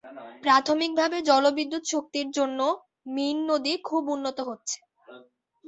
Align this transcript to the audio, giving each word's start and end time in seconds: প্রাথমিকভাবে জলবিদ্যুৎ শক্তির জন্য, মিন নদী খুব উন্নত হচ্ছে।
প্রাথমিকভাবে 0.43 1.17
জলবিদ্যুৎ 1.27 1.83
শক্তির 1.93 2.27
জন্য, 2.31 2.59
মিন 3.13 3.37
নদী 3.49 3.73
খুব 3.87 4.03
উন্নত 4.15 4.37
হচ্ছে। 4.49 4.77